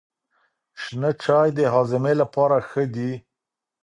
شنه 0.81 1.11
چای 1.23 1.49
د 1.57 1.59
هاضمې 1.73 2.13
لپاره 2.21 2.57
ښه 2.69 2.83
دی. 2.95 3.11